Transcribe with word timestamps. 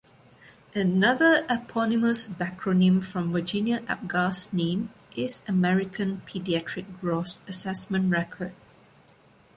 Another 0.73 1.45
eponymous 1.47 2.27
backronym 2.27 3.03
from 3.03 3.31
Virginia 3.31 3.83
Apgar's 3.87 4.51
name 4.51 4.89
is 5.15 5.43
American 5.47 6.23
Pediatric 6.25 6.99
Gross 6.99 7.43
Assessment 7.47 8.09
Record. 8.09 8.55